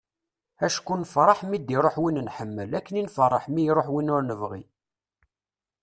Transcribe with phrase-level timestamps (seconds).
[0.65, 4.63] acku nfeṛṛeḥ mi d-iruḥ win nḥemmel akken i nfeṛṛeḥ mi iruḥ win ur nebɣi